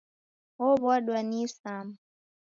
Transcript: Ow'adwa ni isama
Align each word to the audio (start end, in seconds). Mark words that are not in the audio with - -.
Ow'adwa 0.67 1.17
ni 1.27 1.37
isama 1.45 1.95